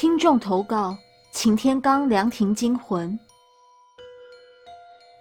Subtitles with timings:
[0.00, 0.96] 听众投稿：
[1.32, 3.18] 晴天刚凉亭惊魂。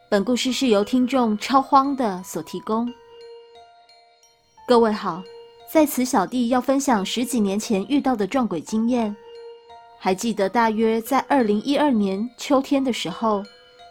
[0.08, 2.87] 本故事是由听众超荒的所提供。
[4.67, 5.24] 各位好，
[5.67, 9.16] 在此小弟要分享十几年前遇到的撞鬼经验。
[9.98, 13.44] 还记得大约在二零一二年秋天的时候，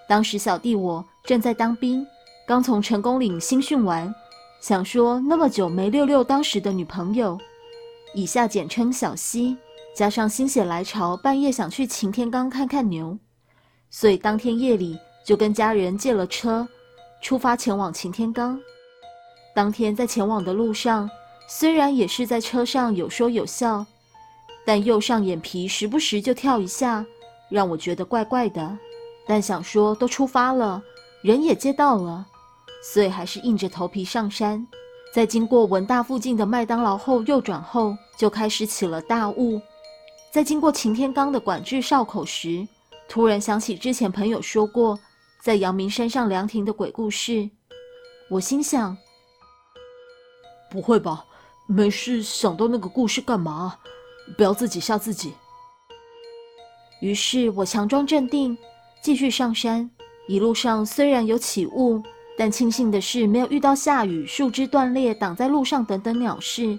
[0.09, 2.07] 当时小弟我正在当兵，
[2.47, 4.15] 刚从成功岭新训完，
[4.61, 7.37] 想说那么久没溜溜当时的女朋友，
[8.15, 9.57] 以下简称小西，
[9.97, 13.19] 加上心血来潮，半夜想去擎天岗看看牛，
[13.89, 14.99] 所以当天夜里。
[15.25, 16.69] 就跟家人借了车，
[17.21, 18.57] 出发前往擎天岗。
[19.57, 21.11] 当天在前往的路上，
[21.49, 23.85] 虽然也是在车上有说有笑，
[24.65, 27.05] 但右上眼皮时不时就跳一下，
[27.49, 28.79] 让我觉得怪怪的。
[29.27, 30.81] 但想说都出发了，
[31.23, 32.25] 人也接到了，
[32.81, 34.65] 所以还是硬着头皮上山。
[35.13, 39.61] 在经过文大附近的麦当劳后，右转后就开始起了大雾。
[40.33, 42.67] 在经过擎天岗的管制哨口时，
[43.09, 44.99] 突然想起之前朋友说过。
[45.39, 47.49] 在阳明山上凉亭的鬼故事，
[48.29, 48.97] 我心想：
[50.69, 51.25] 不会吧？
[51.69, 53.79] 没事，想到那个故事干嘛？
[54.37, 55.35] 不要自己吓自己。
[57.01, 58.59] 于是我强装镇定，
[59.01, 59.89] 继续上山。
[60.27, 62.03] 一路上虽然有起雾，
[62.37, 66.77] 但庆幸的是没有遇到下雨、树枝断裂挡在路上等等鸟事。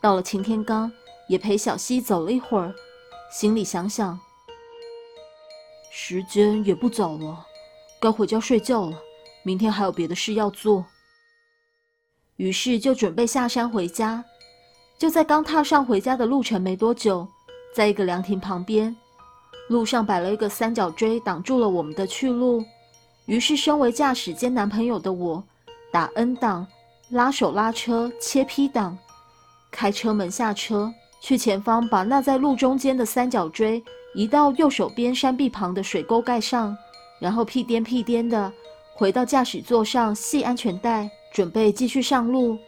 [0.00, 0.92] 到了擎天岗，
[1.28, 2.74] 也陪小溪走了一会儿，
[3.32, 4.18] 心里想想，
[5.90, 7.46] 时间也不早了。
[8.00, 8.98] 该回家睡觉了，
[9.42, 10.84] 明天还有别的事要做。
[12.36, 14.24] 于是就准备下山回家。
[14.98, 17.26] 就在刚踏上回家的路程没多久，
[17.74, 18.94] 在一个凉亭旁边，
[19.68, 22.64] 路上摆了一个三角锥，挡住了我们的去路。
[23.26, 25.42] 于是，身为驾驶兼男朋友的我，
[25.90, 26.66] 打 N 档，
[27.10, 28.96] 拉手拉车，切 P 档，
[29.70, 33.82] 开车门下车，去前方把那在路中间的三角锥
[34.14, 36.76] 移到右手边山壁旁的水沟盖上。
[37.18, 38.52] 然后屁颠屁颠的
[38.94, 42.58] 回到驾驶座上，系安全带，准备继续上路。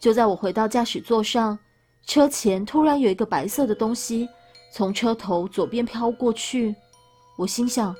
[0.00, 1.58] 就在我回到驾驶座上，
[2.06, 4.26] 车前突然有一个白色的东西
[4.72, 6.74] 从车头左边飘过去。
[7.36, 7.94] 我心想，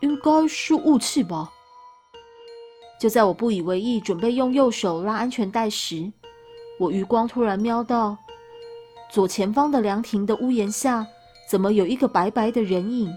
[0.00, 1.52] 应该是雾气吧。
[2.98, 6.10] 就在我不以为意，准备用右手拉安全带时，
[6.78, 8.16] 我余光突然瞄到
[9.10, 11.06] 左前方的凉亭的屋檐下，
[11.48, 13.14] 怎么有一个白白的人影？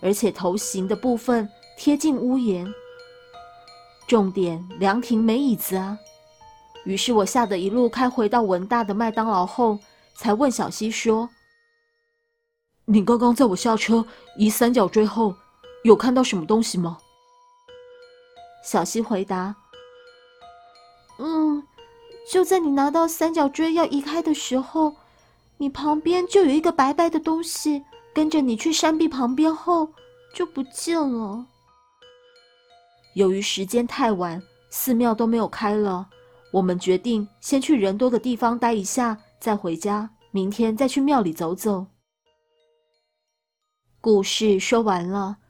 [0.00, 2.72] 而且头型的部分贴近屋檐，
[4.06, 5.98] 重点凉亭没椅子啊！
[6.84, 9.78] 于是我吓得一路开回到文大的麦当劳后，
[10.14, 11.30] 才问小西说
[12.84, 14.06] ：“你刚刚在我下车
[14.36, 15.34] 移三角锥后，
[15.84, 16.98] 有看到什么东西吗？”
[18.62, 19.54] 小西回答
[21.18, 21.66] ：“嗯，
[22.30, 24.94] 就在你拿到三角锥要移开的时候，
[25.58, 29.88] 你旁边就有一个白白的东西。”跟着你去山壁旁边后，
[30.32, 31.44] 就不见了。
[33.14, 34.40] 由于时间太晚，
[34.70, 36.08] 寺庙都没有开了，
[36.52, 40.08] 我们决定先去人多的地方待一下，再回家。
[40.30, 41.84] 明天再去庙里走走。
[44.00, 45.38] 故事说完了，